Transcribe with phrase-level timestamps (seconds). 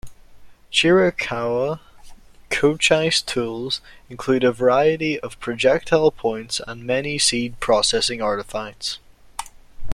[0.71, 1.79] Chiricahua
[2.49, 8.97] Cochise tools include a variety of projectile points and many seed-processing artifacts.